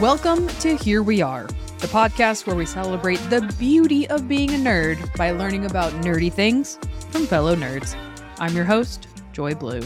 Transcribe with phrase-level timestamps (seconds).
[0.00, 1.46] Welcome to Here We Are,
[1.78, 6.30] the podcast where we celebrate the beauty of being a nerd by learning about nerdy
[6.30, 6.78] things
[7.08, 7.96] from fellow nerds.
[8.38, 9.80] I'm your host, Joy Blue.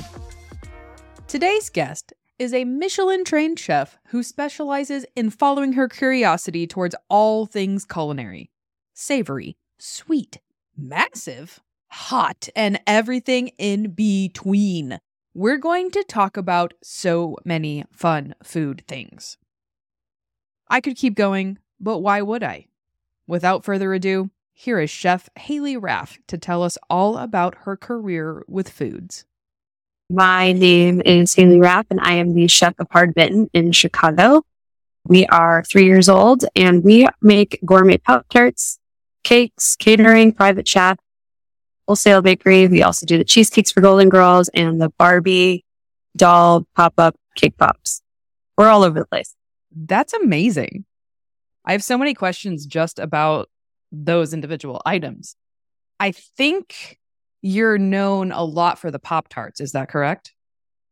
[1.29, 7.47] Today's guest is a Michelin trained chef who specializes in following her curiosity towards all
[7.47, 8.51] things culinary
[8.93, 10.41] savory, sweet,
[10.77, 14.99] massive, hot, and everything in between.
[15.35, 19.39] We're going to talk about so many fun food things.
[20.73, 22.67] I could keep going, but why would I?
[23.27, 28.45] Without further ado, here is Chef Halee Raff to tell us all about her career
[28.47, 29.25] with foods.
[30.09, 34.45] My name is Halee Raff, and I am the chef of Hard Bitten in Chicago.
[35.05, 38.79] We are three years old, and we make gourmet pop tarts,
[39.25, 40.99] cakes, catering, private chef,
[41.89, 42.69] wholesale bakery.
[42.69, 45.65] We also do the cheesecakes for Golden Girls and the Barbie
[46.17, 48.03] doll pop up cake pops.
[48.57, 49.35] We're all over the place.
[49.75, 50.85] That's amazing.
[51.65, 53.49] I have so many questions just about
[53.93, 55.37] those individual items.
[55.99, 56.99] I think
[57.43, 59.61] you're known a lot for the Pop Tarts.
[59.61, 60.33] Is that correct?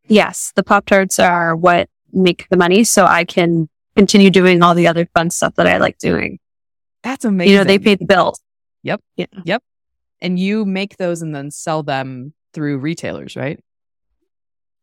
[0.07, 2.83] Yes, the Pop Tarts are what make the money.
[2.83, 6.39] So I can continue doing all the other fun stuff that I like doing.
[7.03, 7.51] That's amazing.
[7.51, 8.39] You know, they pay the bills.
[8.83, 9.01] Yep.
[9.15, 9.25] Yeah.
[9.43, 9.63] Yep.
[10.21, 13.59] And you make those and then sell them through retailers, right?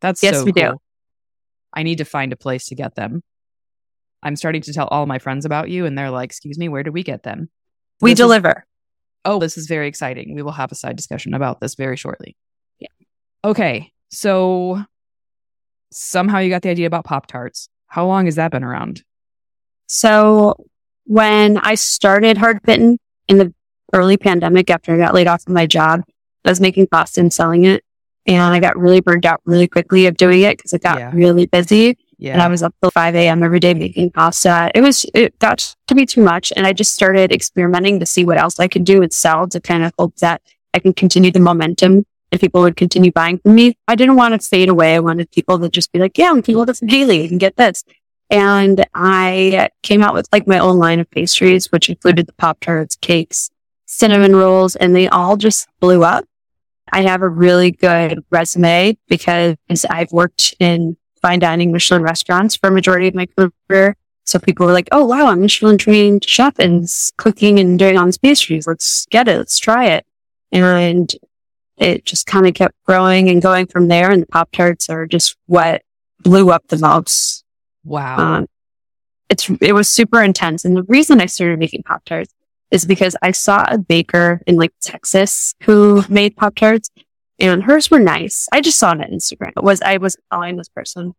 [0.01, 0.77] That's Yes, so we do.
[1.73, 3.23] I need to find a place to get them.
[4.27, 6.83] I'm starting to tell all my friends about you, and they're like, "Excuse me, where
[6.83, 7.49] do we get them?"
[8.01, 8.67] We This is- deliver.
[9.25, 10.35] oh, this is very exciting.
[10.35, 12.37] We will have a side discussion about this very shortly.
[12.81, 12.89] Yeah.
[13.45, 14.83] Okay, so
[15.93, 17.69] somehow you got the idea about Pop Tarts.
[17.87, 19.03] How long has that been around?
[19.87, 20.67] So
[21.05, 23.55] when I started Hard Bitten in the
[23.93, 26.03] early pandemic after I got laid off from my job,
[26.45, 27.85] I was making pasta and selling it.
[28.27, 31.13] And I got really burned out really quickly of doing it because it got Yeah.
[31.15, 31.97] really busy.
[32.19, 32.33] Yeah.
[32.33, 33.43] and I was up till 5 a.m.
[33.43, 34.71] every day making pasta.
[34.75, 36.53] It was, it got to be too much.
[36.57, 39.61] And I just started experimenting to see what else I could do and sell to
[39.61, 40.41] kind of hope that
[40.73, 43.77] I can continue the momentum and people would continue buying from me.
[43.87, 44.95] I didn't want to fade away.
[44.95, 47.57] I wanted people to just be like, yeah, I'm people this from Halee and get
[47.57, 47.85] this.
[48.31, 52.61] And I came out with like my own line of pastries, which included the Pop
[52.61, 53.51] Tarts, cakes,
[53.87, 56.25] cinnamon rolls, and they all just blew up.
[56.93, 59.57] I have a really good resume because
[59.89, 63.97] I've worked in fine dining Michelin restaurants for a majority of my career.
[64.25, 68.07] So people were like, Oh, wow, I'm Michelin trained chef and cooking and doing all
[68.07, 68.67] these pastries.
[68.67, 69.37] Let's get it.
[69.37, 70.07] Let's try it.
[70.53, 71.13] And
[71.79, 74.11] it just kind of kept growing and going from there.
[74.11, 75.83] And the Pop Tarts are just what
[76.21, 77.45] blew up the most.
[77.85, 78.19] wow.
[78.19, 78.47] Um,
[79.29, 80.65] it's, it was super intense.
[80.65, 82.33] And the reason I started making Pop Tarts
[82.71, 86.89] is because I saw a baker in like Texas who made Pop Tarts
[87.39, 88.49] and hers were nice.
[88.53, 89.53] I just saw it on Instagram.
[89.57, 91.15] It was, I was following this person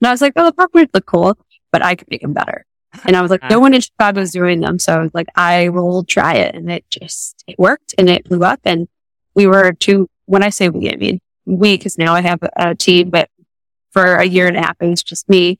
[0.00, 1.38] and I was like, oh, the Tarts look cool,
[1.72, 2.64] but I could make them better.
[3.04, 4.78] And I was like, no one in Chicago is doing them.
[4.78, 6.54] So I was like, I will try it.
[6.54, 8.60] And it just, it worked and it blew up.
[8.64, 8.88] And
[9.34, 12.74] we were two, when I say we, I mean we, cause now I have a
[12.74, 13.30] team, but
[13.90, 15.58] for a year and a half, it was just me.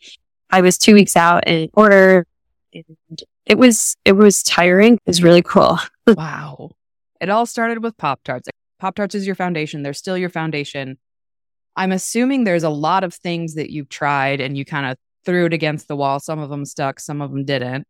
[0.51, 2.27] I was two weeks out in order
[2.73, 4.95] and it was, it was tiring.
[4.95, 5.79] It was really cool.
[6.07, 6.71] wow.
[7.21, 8.49] It all started with Pop Tarts.
[8.79, 9.83] Pop Tarts is your foundation.
[9.83, 10.99] They're still your foundation.
[11.77, 15.47] I'm assuming there's a lot of things that you've tried and you kind of threw
[15.47, 16.21] it against the wall.
[16.21, 17.87] Some of them stuck, some of them didn't.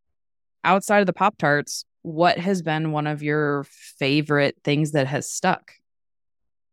[0.65, 5.31] Outside of the Pop Tarts, what has been one of your favorite things that has
[5.31, 5.73] stuck?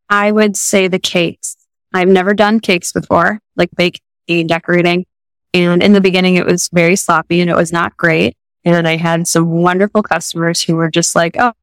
[0.10, 1.56] I would say the cakes.
[1.94, 5.06] I've never done cakes before, like baking, and decorating.
[5.54, 8.36] And in the beginning, it was very sloppy and it was not great.
[8.66, 11.54] And I had some wonderful customers who were just like, Oh,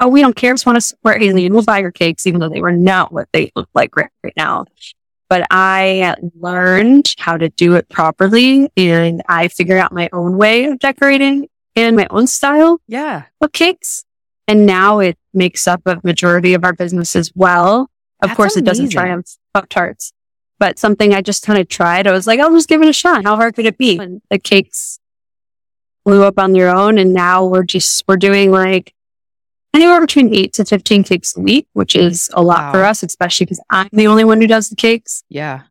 [0.00, 0.52] oh, we don't care.
[0.52, 3.12] Just want to support Halee and we'll buy your cakes, even though they were not
[3.12, 4.64] what they look like right, right now.
[5.28, 10.64] But I learned how to do it properly and I figured out my own way
[10.66, 13.24] of decorating and my own style Yeah.
[13.40, 14.04] of cakes.
[14.46, 17.82] And now it makes up a majority of our business as well.
[18.22, 19.00] Of That's course, it doesn't amazing.
[19.00, 20.12] triumph Pop Tarts,
[20.58, 22.06] but something I just kind of tried.
[22.06, 23.24] I was like, I'll just give it a shot.
[23.24, 23.98] How hard could it be?
[23.98, 24.98] And the cakes
[26.04, 26.98] blew up on their own.
[26.98, 28.93] And now we're just, we're doing like
[29.74, 32.72] anywhere between eight to 15 cakes a week, which is a lot Wow.
[32.72, 35.22] for us, especially because I'm the only one who does the cakes.
[35.28, 35.62] Yeah.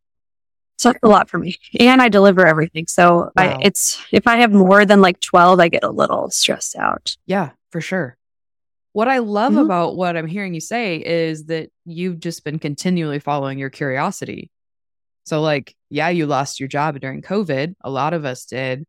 [0.77, 2.85] So it's a lot for me and I deliver everything.
[2.87, 6.75] So I, it's, if I have more than like 12, I get a little stressed
[6.75, 7.15] out.
[7.25, 8.17] Yeah, for sure.
[8.91, 9.61] What I love Mhm.
[9.65, 14.51] about what I'm hearing you say is that you've just been continually following your curiosity.
[15.25, 17.75] So, like, yeah, you lost your job during COVID.
[17.81, 18.83] A lot of us did.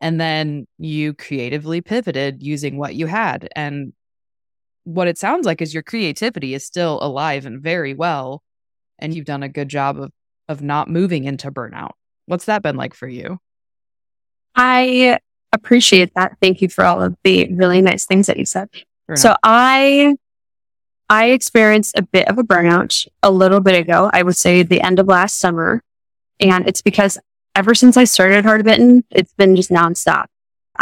[0.00, 3.48] And then you creatively pivoted using what you had.
[3.56, 3.92] And
[4.84, 8.42] what it sounds like is your creativity is still alive and very well.
[8.98, 10.12] And you've done a good job of,
[10.48, 11.92] of not moving into burnout.
[12.26, 13.38] What's that been like for you?
[14.54, 15.18] I
[15.52, 16.36] appreciate that.
[16.40, 18.68] Thank you for all of the really nice things that you said.
[19.06, 19.36] Fair So.
[19.42, 20.16] I
[21.08, 24.08] I experienced a bit of a burnout a little bit ago.
[24.14, 25.82] I would say the end of last summer.
[26.40, 27.18] And it's because
[27.54, 30.26] ever since I started Hard Bitten, it's been just nonstop.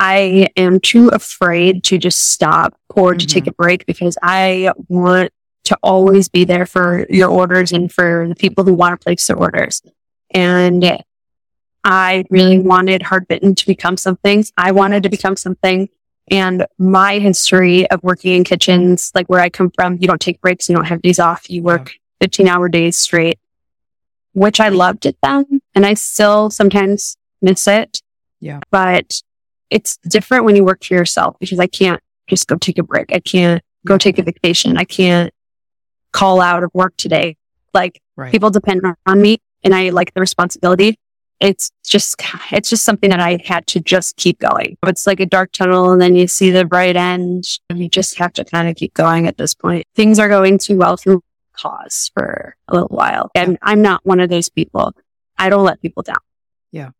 [0.00, 3.28] I am too afraid to just stop or to Mhm.
[3.28, 5.30] take a break because I want
[5.64, 9.26] to always be there for your orders and for the people who want to place
[9.26, 9.82] their orders.
[10.30, 11.02] And
[11.84, 14.44] I really wanted Hardbitten to become something.
[14.56, 15.88] I wanted to become something.
[16.30, 20.40] And my history of working in kitchens, like where I come from, you don't take
[20.40, 23.38] breaks, you don't have days off, you work 15 hour days straight,
[24.32, 25.60] which I loved it then.
[25.74, 28.00] And I still sometimes miss it.
[28.40, 28.60] Yeah.
[28.70, 29.22] But
[29.70, 33.12] it's different when you work for yourself because I can't just go take a break.
[33.12, 34.76] I can't go take a vacation.
[34.76, 35.32] I can't
[36.12, 37.36] call out of work today.
[37.72, 38.32] Like Right.
[38.32, 40.98] people depend on me and I like the responsibility.
[41.38, 42.16] It's just,
[42.52, 44.76] it's just something that I had to just keep going.
[44.86, 48.18] It's like a dark tunnel and then you see the bright end and you just
[48.18, 49.86] have to kind of keep going at this point.
[49.94, 51.22] Things are going too well through
[51.52, 53.30] cause for a little while.
[53.34, 54.92] And I'm not one of those people.
[55.38, 56.18] I don't let people down.
[56.72, 56.90] Yeah.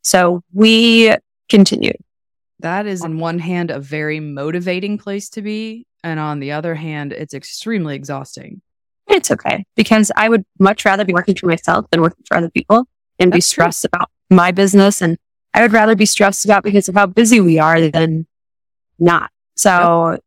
[0.00, 1.14] So we
[1.48, 1.96] continued.
[2.60, 5.86] That is, on one hand, a very motivating place to be.
[6.02, 8.60] And on the other hand, it's extremely exhausting.
[9.08, 12.50] It's okay because I would much rather be working for myself than working for other
[12.50, 12.86] people
[13.18, 13.62] and be That's true.
[13.64, 15.02] stressed about my business.
[15.02, 15.18] And
[15.52, 18.26] I would rather be stressed about because of how busy we are than
[18.98, 19.30] not.
[19.56, 20.18] So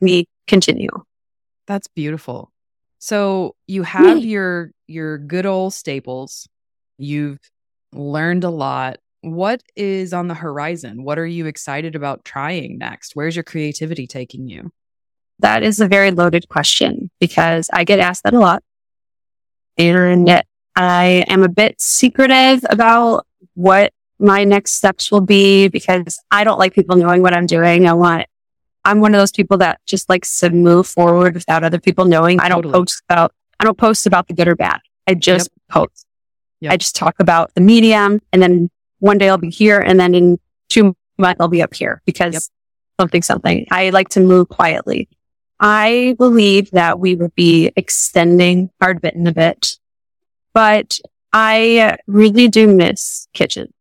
[0.00, 0.90] we continue.
[1.66, 2.52] That's beautiful.
[2.98, 4.24] So you have Yeah.
[4.24, 6.48] your your good old staples.
[6.98, 7.38] You've
[7.92, 8.98] learned a lot.
[9.26, 11.02] What is on the horizon?
[11.02, 13.16] What are you excited about trying next?
[13.16, 14.70] Where's your creativity taking you?
[15.40, 18.62] That is a very loaded question because I get asked that a lot.
[19.76, 20.42] And
[20.76, 26.60] I am a bit secretive about what my next steps will be because I don't
[26.60, 27.88] like people knowing what I'm doing.
[27.88, 28.26] I want,
[28.84, 32.38] I'm one of those people that just likes to move forward without other people knowing.
[32.38, 32.74] I don't Totally.
[32.74, 34.78] post about, I don't post about the good or bad.
[35.08, 36.06] I just post.
[36.60, 36.72] Yep.
[36.72, 40.14] I just talk about the medium and then one day I'll be here and then
[40.14, 40.38] in
[40.68, 42.42] two months I'll be up here because Yep.
[43.00, 43.66] something, something.
[43.70, 45.08] I like to move quietly.
[45.60, 49.78] I believe that we would be extending hard bitten a bit,
[50.52, 50.98] but
[51.32, 53.72] I really do miss kitchen.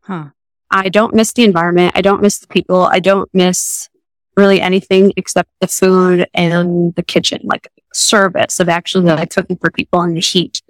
[0.00, 0.26] Huh.
[0.70, 1.92] I don't miss the environment.
[1.96, 2.82] I don't miss the people.
[2.82, 3.88] I don't miss
[4.36, 9.70] really anything except the food and the kitchen, like service of actually like cooking for
[9.70, 10.62] people in the heat.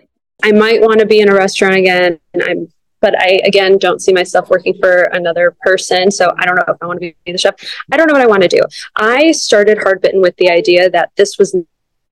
[0.42, 2.18] I might want to be in a restaurant again.
[2.34, 2.68] And I'm,
[3.02, 6.10] but I again don't see myself working for another person.
[6.10, 7.56] So I don't know if I want to be the chef.
[7.90, 8.60] I don't know what I want to do.
[8.96, 11.54] I started Hard Bitten with the idea that this was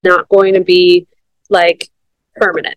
[0.03, 1.07] not going to be
[1.49, 1.89] like
[2.35, 2.75] permanent.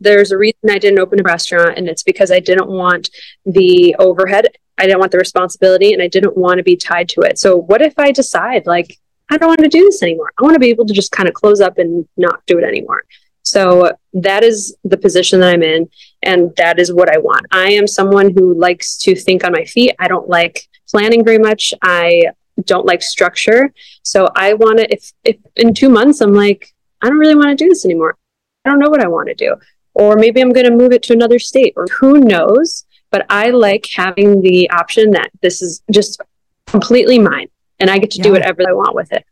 [0.00, 3.10] There's a reason I didn't open a restaurant, and it's because I didn't want
[3.46, 4.48] the overhead.
[4.78, 7.38] I didn't want the responsibility, and I didn't want to be tied to it.
[7.38, 8.98] So, what if I decide, like,
[9.30, 10.32] I don't want to do this anymore?
[10.38, 12.64] I want to be able to just kind of close up and not do it
[12.64, 13.04] anymore.
[13.42, 15.88] So, that is the position that I'm in,
[16.22, 17.46] and that is what I want.
[17.50, 19.94] I am someone who likes to think on my feet.
[19.98, 21.74] I don't like planning very much.
[21.82, 22.30] I
[22.64, 23.72] don't like structure.
[24.02, 27.48] So I want to, if, if in two months I'm like, I don't really want
[27.48, 28.16] to do this anymore.
[28.64, 29.56] I don't know what I want to do.
[29.94, 32.84] Or maybe I'm going to move it to another state or who knows.
[33.10, 36.20] But I like having the option that this is just
[36.66, 37.48] completely mine
[37.78, 39.26] and I get to do whatever I want with it.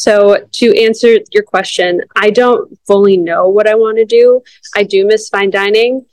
[0.00, 4.40] So to answer your question, I don't fully know what I want to do.
[4.74, 6.06] I do miss fine dining,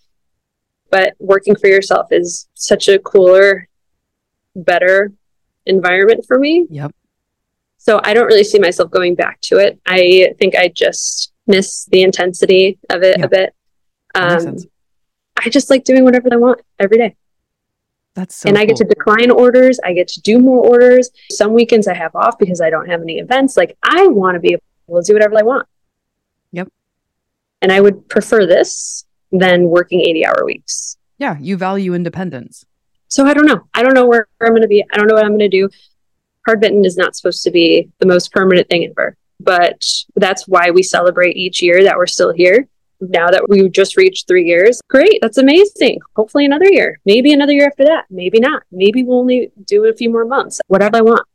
[0.89, 3.69] but working for yourself is such a cooler,
[4.57, 5.13] better
[5.65, 6.65] environment for me.
[6.69, 6.91] Yep.
[7.77, 9.79] So I don't really see myself going back to it.
[9.85, 13.25] I think I just miss the intensity of it Yeah.
[13.25, 13.53] a bit.
[14.15, 14.57] Um.
[15.39, 17.15] I just like doing whatever I want every day.
[18.17, 19.79] That's so and I get to decline orders.
[19.85, 21.11] I get to do more orders.
[21.29, 23.55] Some weekends I have off because I don't have any events.
[23.55, 24.57] Like I want to be
[24.89, 25.67] able to do whatever I want.
[26.51, 26.69] Yep.
[27.61, 30.97] And I would prefer this than working 80 hour weeks.
[31.19, 32.65] Yeah, you value independence.
[33.07, 33.67] So I don't know.
[33.75, 34.83] I don't know where I'm going to be.
[34.91, 35.69] I don't know what I'm going to do.
[36.47, 40.71] Hard bitten is not supposed to be the most permanent thing ever, but that's why
[40.71, 42.67] we celebrate each year that we're still here.
[42.99, 45.19] Now that we've just reached three years, great.
[45.21, 45.99] That's amazing.
[46.15, 48.05] Hopefully another year, maybe another year after that.
[48.09, 48.63] Maybe not.
[48.71, 51.27] Maybe we'll only do a few more months, whatever I want.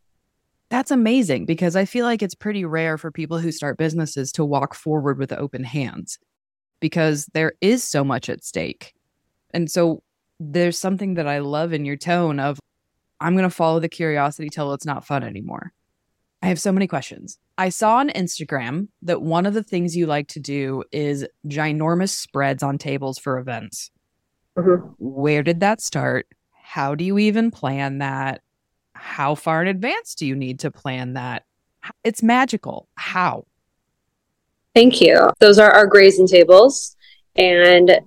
[0.71, 4.45] That's amazing because I feel like it's pretty rare for people who start businesses to
[4.45, 6.19] walk forward with open hands
[6.81, 8.95] because there is so much at stake.
[9.52, 10.02] And so
[10.40, 12.59] there's something that I love in your tone of
[13.21, 15.73] I'm going to follow the curiosity till it's not fun anymore.
[16.42, 17.38] I have so many questions.
[17.59, 22.11] I saw on Instagram that one of the things you like to do is ginormous
[22.11, 23.90] spreads on tables for events.
[24.56, 24.94] Mhm.
[24.99, 26.26] Where did that start?
[26.73, 28.40] how do you even plan that?
[28.94, 31.44] How far in advance do you need to plan that?
[32.02, 32.88] It's magical.
[32.94, 33.44] How?
[34.75, 35.28] Thank you.
[35.38, 36.97] Those are our grazing tables.
[37.37, 37.99] And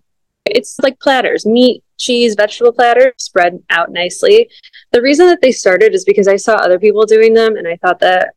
[0.45, 4.49] it's like platters meat, cheese, vegetable platters spread out nicely.
[4.91, 7.75] The reason that they started is because I saw other people doing them and I
[7.75, 8.33] thought that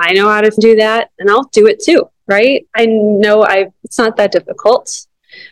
[0.00, 2.66] I know how to do that and I'll do it too, right?
[2.74, 5.06] I know I it's not that difficult.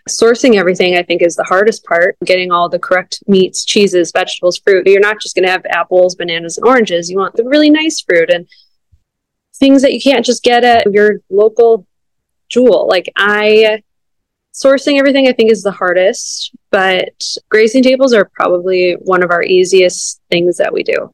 [0.09, 2.17] Sourcing everything, I think, is the hardest part.
[2.25, 4.87] Getting all the correct meats, cheeses, vegetables, fruit.
[4.87, 7.09] You're not just going to have apples, bananas, and oranges.
[7.09, 8.49] You want the really nice fruit and
[9.55, 11.87] things that you can't just get at your local
[12.49, 12.89] jewel.
[12.89, 13.83] Like I
[14.55, 19.43] sourcing everything I think is the hardest, but grazing tables are probably one of our
[19.43, 21.13] easiest things that we do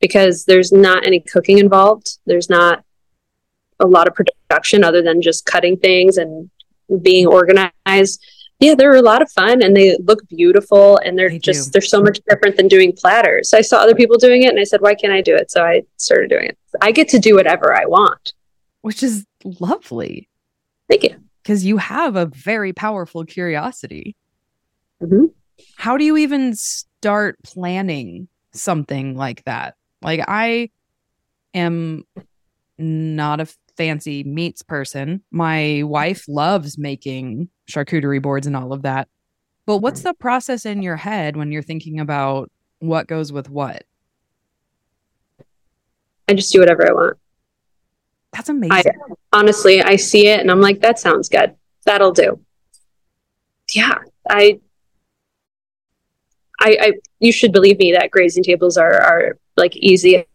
[0.00, 2.18] because there's not any cooking involved.
[2.26, 2.84] There's not
[3.80, 6.50] a lot of production other than just cutting things and
[7.02, 8.24] being organized.
[8.60, 11.70] Yeah, they're a lot of fun and they look beautiful and they're they just do.
[11.72, 13.54] they're so much different than doing platters.
[13.54, 15.62] I saw other people doing it and I said, "Why can't I do it?" So
[15.62, 16.58] I started doing it.
[16.80, 18.32] I get to do whatever I want,
[18.80, 20.28] which is lovely.
[20.88, 21.16] Thank you.
[21.42, 24.16] Because you have a very powerful curiosity.
[25.00, 25.26] Mm-hmm.
[25.76, 29.76] How do you even start planning something like that?
[30.02, 30.70] Like, I
[31.54, 32.04] am
[32.78, 35.22] not a fancy meats person.
[35.30, 39.08] My wife loves making charcuterie boards and all of that.
[39.66, 43.84] But what's the process in your head when you're thinking about what goes with what?
[46.28, 47.18] I just do whatever I want.
[48.32, 48.72] That's amazing.
[48.72, 51.54] I, honestly, I see it and I'm like, that sounds good.
[51.84, 52.40] That'll do.
[53.74, 54.60] Yeah, I,
[56.60, 60.26] I, I you should believe me that grazing tables are are like easiest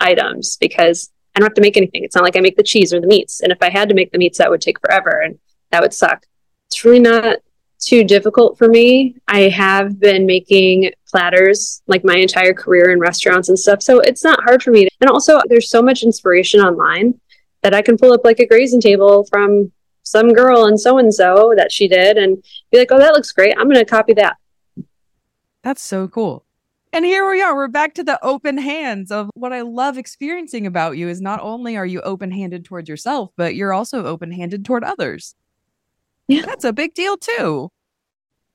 [0.00, 2.04] items because I don't have to make anything.
[2.04, 3.40] It's not like I make the cheese or the meats.
[3.40, 5.38] And if I had to make the meats, that would take forever and
[5.70, 6.26] that would suck.
[6.68, 7.38] It's really not
[7.80, 9.16] too difficult for me.
[9.26, 13.82] I have been making platters like my entire career in restaurants and stuff.
[13.82, 14.88] So it's not hard for me.
[15.00, 17.18] And also, there's so much inspiration online
[17.62, 21.12] that I can pull up like a grazing table from some girl and so and
[21.12, 23.56] so that she did and be like, oh, that looks great.
[23.56, 24.36] I'm going to copy that.
[25.62, 26.44] That's so cool.
[26.92, 27.54] And here we are.
[27.54, 31.40] We're back to the open hands of what I love experiencing about you is not
[31.40, 35.36] only are you open handed towards yourself, but you're also open handed toward others.
[36.26, 36.44] Yeah.
[36.44, 37.70] That's a big deal too.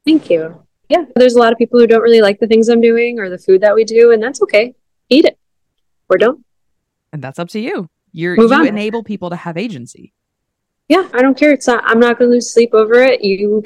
[0.06, 0.62] Thank you.
[0.90, 1.06] Yeah.
[1.16, 3.38] There's a lot of people who don't really like the things I'm doing or the
[3.38, 4.76] food that we do, and that's okay.
[5.10, 5.40] Eat it
[6.10, 6.44] or don't.
[7.14, 7.90] And that's up to you.
[8.12, 8.68] You're Move you on.
[8.68, 10.14] enable people to have agency.
[10.90, 11.54] Yeah, I don't care.
[11.54, 13.24] It's not I'm not gonna lose sleep over it.
[13.24, 13.64] You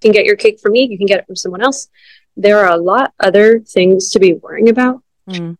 [0.00, 1.88] can get your cake from me, you can get it from someone else
[2.36, 5.02] there are a lot other things to be worrying about.
[5.28, 5.56] Mm.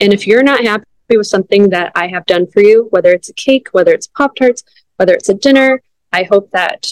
[0.00, 3.28] And if you're not happy with something that I have done for you, whether it's
[3.28, 4.64] a cake, whether it's Pop Tarts,
[4.96, 6.86] whether it's a dinner, I hope that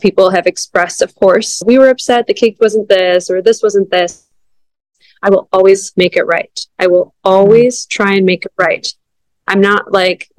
[0.00, 3.90] people have expressed, of course, we were upset the cake wasn't this or this wasn't
[3.90, 4.26] this.
[5.22, 6.58] I will always make it right.
[6.78, 8.86] I will always try and make it right.
[9.46, 10.30] I'm not like,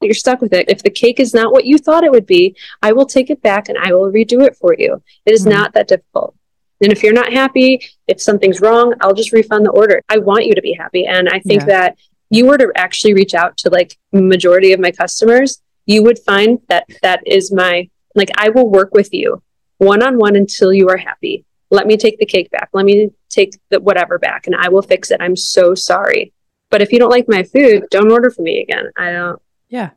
[0.00, 0.68] you're stuck with it.
[0.68, 3.42] If the cake is not what you thought it would be, I will take it
[3.42, 5.02] back and I will redo it for you.
[5.26, 5.50] It is mm.
[5.50, 6.36] not that difficult.
[6.80, 10.00] And if you're not happy, if something's wrong, I'll just refund the order.
[10.08, 11.06] I want you to be happy.
[11.06, 11.66] And I think yeah.
[11.66, 11.98] that
[12.30, 16.60] you were to actually reach out to like majority of my customers, you would find
[16.68, 19.42] that that is my like I will work with you
[19.78, 21.44] one on one until you are happy.
[21.70, 22.70] Let me take the cake back.
[22.72, 25.20] Let me take the whatever back and I will fix it.
[25.20, 26.32] I'm so sorry.
[26.70, 28.90] But if you don't like my food, don't order from me again.
[28.96, 29.40] I don't.
[29.68, 29.90] Yeah.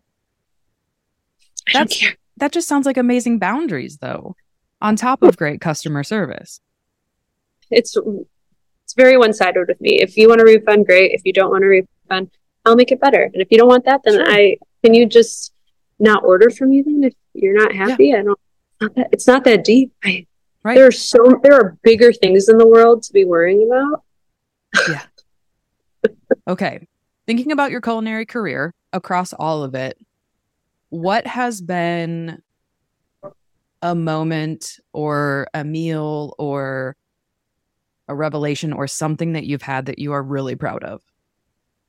[1.74, 2.04] That's,
[2.38, 4.36] that just sounds like amazing boundaries though,
[4.82, 6.60] on top of great customer service
[7.72, 7.96] it's
[8.84, 10.02] it's very one sided with me.
[10.02, 11.12] If you want a refund, great.
[11.12, 12.32] If you don't want a refund,
[12.66, 13.24] I'll make it better.
[13.24, 14.30] And if you don't want that, then sure.
[14.30, 15.54] I can you just
[16.00, 18.08] not order from me then if you're not happy.
[18.08, 18.20] Yeah.
[18.20, 18.40] I don't.
[18.82, 19.94] Not that, it's not that deep.
[20.04, 20.26] I,
[20.64, 20.76] right.
[20.76, 24.04] There are so there are bigger things in the world to be worrying about.
[24.90, 26.10] Yeah.
[26.48, 26.88] okay.
[27.28, 29.98] Thinking about your culinary career across all of it,
[30.90, 32.42] what has been
[33.82, 36.96] a moment or a meal or
[38.08, 41.02] a revelation or something that you've had that you are really proud of?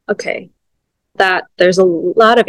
[0.08, 0.50] Okay.
[1.16, 2.48] That there's a lot of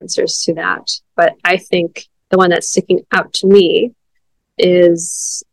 [0.00, 3.94] answers to that, but I think the one that's sticking out to me
[4.58, 5.44] is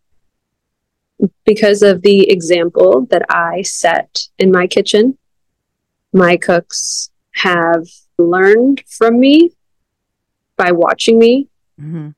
[1.46, 5.18] because of the example that I set in my kitchen.
[6.14, 7.86] My cooks have
[8.18, 9.52] learned from me
[10.58, 11.48] by watching me
[11.80, 12.10] mm-hmm.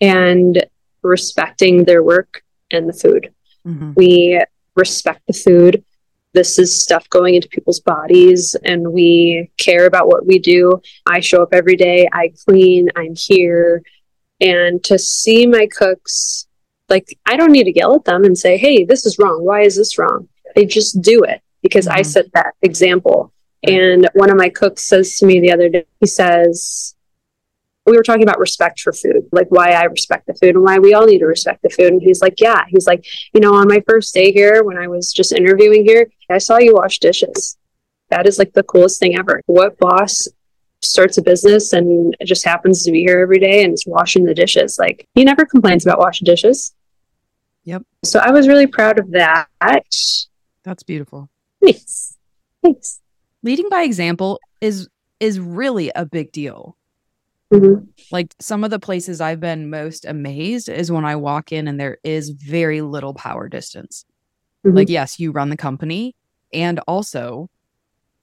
[0.00, 0.66] and
[1.02, 3.32] respecting their work and the food.
[3.66, 3.92] Mm-hmm.
[3.96, 4.42] We
[4.74, 5.84] respect the food.
[6.32, 10.80] This is stuff going into people's bodies, and we care about what we do.
[11.06, 13.82] I show up every day, I clean, I'm here.
[14.40, 16.46] And to see my cooks
[16.88, 19.44] Like, I don't need to yell at them and say, hey, this is wrong.
[19.44, 20.28] Why is this wrong?
[20.54, 21.98] They just do it because mm-hmm.
[21.98, 23.32] I set that example.
[23.62, 26.94] And one of my cooks says to me the other day, he says,
[27.86, 30.78] we were talking about respect for food, like why I respect the food and why
[30.78, 31.92] we all need to respect the food.
[31.92, 34.88] And he's like, yeah, he's like, you know, on my first day here, when I
[34.88, 37.56] was just interviewing here, I saw you wash dishes.
[38.10, 39.40] That is like the coolest thing ever.
[39.46, 40.28] What boss
[40.82, 44.34] starts a business and just happens to be here every day and is washing the
[44.34, 44.78] dishes?
[44.78, 46.74] Like he never complains about washing dishes.
[47.64, 47.82] Yep.
[48.04, 49.48] So I was really proud of that.
[49.60, 51.28] That's beautiful.
[51.62, 52.16] Thanks.
[52.62, 53.00] Thanks.
[53.42, 54.88] Leading by example is
[55.18, 56.75] is really a big deal.
[57.52, 57.84] Mm-hmm.
[58.10, 61.78] Like some of the places I've been most amazed is when I walk in and
[61.78, 64.04] there is very little power distance.
[64.66, 64.76] Mm-hmm.
[64.76, 66.16] Like, yes, you run the company
[66.52, 67.48] and also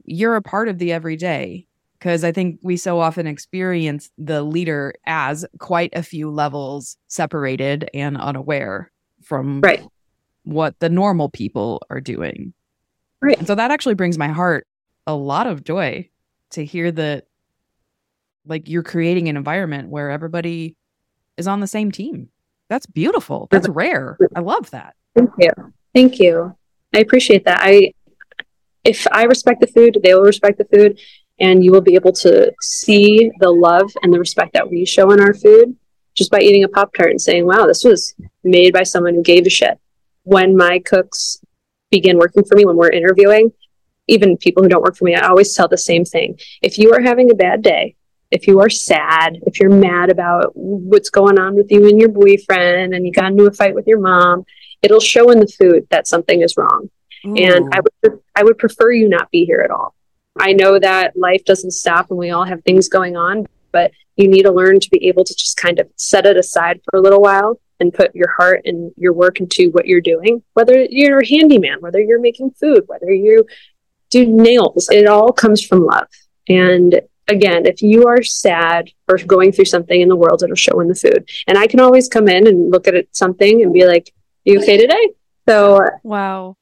[0.06, 1.68] you're a part of the everyday.
[2.00, 7.90] Because I think we so often experience the leader as quite a few levels separated
[7.94, 9.82] and unaware from right.
[10.44, 12.54] what the normal people are doing.
[13.22, 13.38] Right.
[13.38, 14.68] And so that actually brings my heart
[15.08, 16.10] a lot of joy
[16.50, 17.28] to hear that
[18.46, 20.76] like you're creating an environment where everybody
[21.38, 22.30] is on the same team.
[22.70, 23.48] That's beautiful.
[23.52, 24.18] That's rare.
[24.36, 24.96] I love that.
[25.16, 25.50] Thank you.
[25.94, 26.56] Thank you.
[26.94, 27.60] I appreciate that.
[27.62, 27.94] I
[28.84, 31.00] if I respect the food, they will respect the food
[31.40, 35.12] and you will be able to see the love and the respect that we show
[35.12, 35.76] in our food
[36.16, 39.24] just by eating a pop tart and saying, "Wow, this was made by someone who
[39.24, 39.80] gave a shit."
[40.24, 41.40] When my cooks
[41.92, 43.52] begin working for me when we're interviewing,
[44.08, 46.40] even people who don't work for me, I always tell the same thing.
[46.62, 47.96] If you are having a bad day,
[48.34, 52.10] if you are sad, if you're mad about what's going on with you and your
[52.10, 54.44] boyfriend and you got into a fight with your mom,
[54.82, 56.90] it'll show in the food that something is wrong.
[57.28, 57.36] Ooh.
[57.36, 59.94] And I would I would prefer you not be here at all.
[60.40, 64.28] I know that life doesn't stop and we all have things going on, but you
[64.28, 67.02] need to learn to be able to just kind of set it aside for a
[67.02, 70.42] little while and put your heart and your work into what you're doing.
[70.56, 73.46] Whether you're a handyman, whether you're making food, whether you
[74.10, 76.08] do nails, it all comes from love.
[76.50, 80.80] And again, if you are sad or going through something in the world, it'll show
[80.80, 81.30] in the food.
[81.48, 84.14] And I can always come in and look at it, something and be like,
[84.46, 85.10] you okay today?
[85.48, 86.56] So, wow.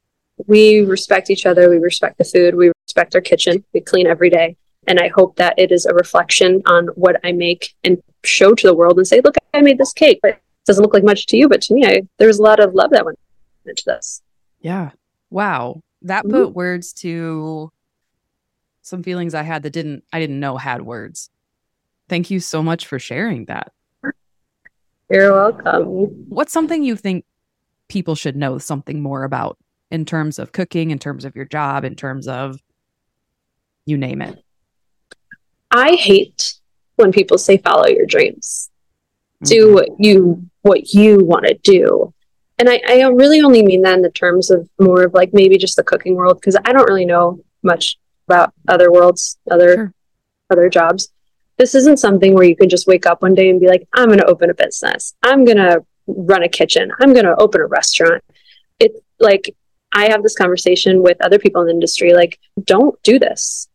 [0.47, 1.69] We respect each other.
[1.69, 2.56] We respect the food.
[2.56, 3.63] We respect our kitchen.
[3.74, 4.58] We clean every day.
[4.88, 8.67] And I hope that it is a reflection on what I make and show to
[8.67, 11.28] the world and say, look, I made this cake, but it doesn't look like much
[11.28, 11.47] to you.
[11.47, 13.19] But to me, I, there's a lot of love that went
[13.65, 14.24] into this.
[14.60, 14.91] Yeah.
[15.30, 15.82] Wow.
[16.02, 16.54] That put mm-hmm.
[16.54, 17.71] words to
[18.91, 21.32] some feelings I had that didn't I didn't know had words.
[22.10, 23.71] Thank you so much for sharing that.
[25.10, 25.86] You're welcome.
[26.30, 27.25] What's something you think
[27.88, 29.58] people should know something more about
[29.89, 32.62] in terms of cooking, in terms of your job, in terms of
[33.86, 34.43] you name it?
[35.71, 36.56] I hate
[36.97, 38.69] when people say follow your dreams.
[39.43, 39.49] Mm-hmm.
[39.49, 42.13] Do what you what you want to do.
[42.60, 45.58] And I, I really only mean that in the terms of more of like maybe
[45.58, 47.97] just the cooking world because I don't really know much
[48.32, 49.94] about other worlds, other sure.
[50.50, 51.10] other jobs.
[51.58, 54.08] This isn't something where you can just wake up one day and be like, I'm
[54.08, 55.13] going to open a business.
[55.22, 56.91] I'm going to run a kitchen.
[57.00, 58.24] I'm going to open a restaurant.
[58.80, 59.56] It's like
[59.94, 63.67] I have this conversation with other people in the industry like, don't do this.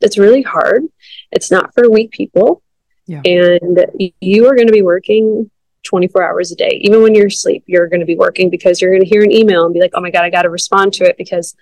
[0.00, 0.84] It's really hard.
[1.30, 2.62] It's not for weak people.
[3.06, 3.22] Yeah.
[3.24, 5.50] And you are going to be working
[5.84, 6.80] 24 hours a day.
[6.82, 9.32] Even when you're asleep, you're going to be working because you're going to hear an
[9.32, 11.56] email and be like, oh my God, I got to respond to it because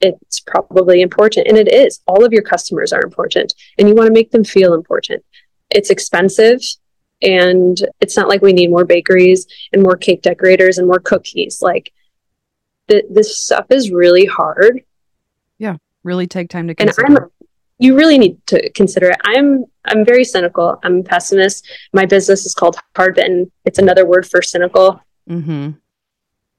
[0.00, 1.46] it's probably important.
[1.46, 2.00] And it is.
[2.06, 5.24] All of your customers are important and you want to make them feel important.
[5.70, 6.60] It's expensive
[7.22, 11.60] and it's not like we need more bakeries and more cake decorators and more cookies.
[11.62, 11.92] Like
[12.88, 14.82] th- this stuff is really hard.
[15.58, 15.76] Yeah.
[16.02, 17.06] Really take time to consider.
[17.06, 17.30] And I'm,
[17.78, 19.20] you really need to consider it.
[19.24, 20.78] I'm I'm very cynical.
[20.82, 21.68] I'm a pessimist.
[21.92, 23.50] My business is called Hard Bitten.
[23.64, 25.00] It's another word for cynical.
[25.28, 25.70] Mm-hmm.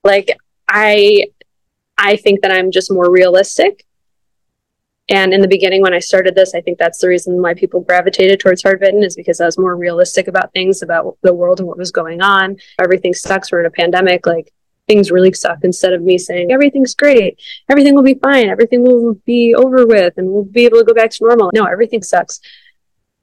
[0.04, 1.28] Like I
[1.98, 3.86] I think that I'm just more realistic.
[5.08, 7.82] And in the beginning, when I started this, I think that's the reason why people
[7.82, 11.60] gravitated towards Hard Bitten is because I was more realistic about things, about the world
[11.60, 12.58] and what was going on.
[12.82, 13.52] Everything sucks.
[13.52, 14.26] We're in a pandemic.
[14.26, 14.52] Like
[14.88, 15.60] things really suck.
[15.64, 20.14] Instead of me saying everything's great, everything will be fine, everything will be over with,
[20.18, 21.52] and we'll be able to go back to normal.
[21.54, 22.40] No, everything sucks.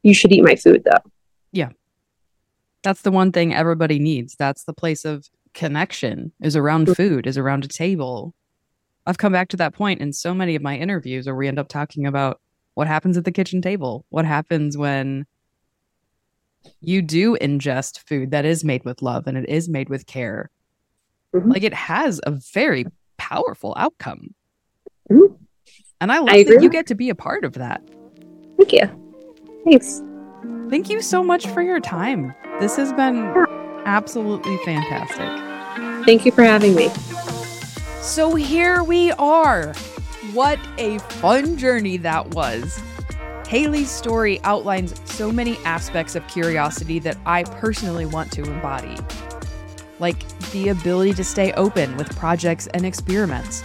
[0.02, 1.10] You should eat my food though.
[1.52, 1.70] Yeah.
[2.82, 4.34] That's the one thing everybody needs.
[4.36, 6.96] That's the place of connection is around mm.
[6.96, 8.34] food, is around a table,
[9.06, 11.58] I've come back to that point in so many of my interviews where we end
[11.58, 12.40] up talking about
[12.74, 15.26] what happens at the kitchen table, what happens when
[16.80, 20.50] you do ingest food that is made with love and it is made with care.
[21.34, 21.50] Mm-hmm.
[21.50, 22.86] Like it has a very
[23.16, 24.34] powerful outcome.
[25.10, 25.34] Mm-hmm.
[26.00, 27.82] And I love I that you get to be a part of that.
[28.56, 29.02] Thank you.
[29.64, 30.02] Thanks.
[30.68, 32.34] Thank you so much for your time.
[32.60, 33.32] This has been
[33.84, 36.04] absolutely fantastic.
[36.04, 36.90] Thank you for having me.
[38.02, 39.72] So here we are.
[40.32, 42.80] What a fun journey that was.
[43.44, 48.96] Halee's story outlines so many aspects of curiosity that I personally want to embody.
[50.00, 53.62] Like the ability to stay open with projects and experiments,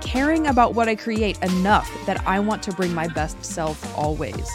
[0.00, 4.48] caring about what I create enough that I want to bring my best self always,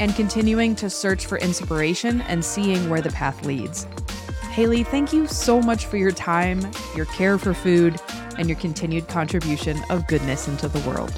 [0.00, 3.86] and continuing to search for inspiration and seeing where the path leads.
[4.50, 6.60] Halee, thank you so much for your time,
[6.96, 8.00] your care for food,
[8.38, 11.12] and your continued contribution of goodness into the world.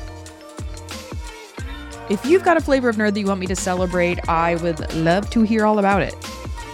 [2.09, 4.95] If you've got a flavor of nerd that you want me to celebrate, I would
[4.95, 6.15] love to hear all about it.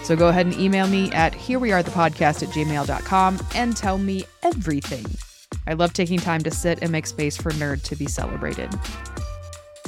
[0.03, 5.05] So go ahead and email me at herewearethepodcast at gmail.com and tell me everything.
[5.65, 8.69] I love taking time to sit and make space for nerd to be celebrated.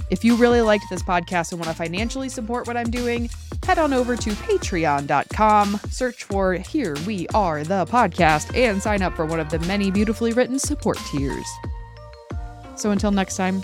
[0.09, 3.29] If you really liked this podcast and want to financially support what I'm doing,
[3.63, 9.15] head on over to patreon.com, search for Here We Are the Podcast, and sign up
[9.15, 11.47] for one of the many beautifully written support tiers.
[12.75, 13.61] So until next time,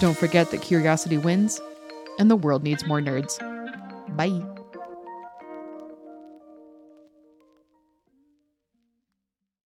[0.00, 1.60] don't forget that curiosity wins
[2.18, 3.38] and the world needs more nerds.
[4.16, 4.61] Bye.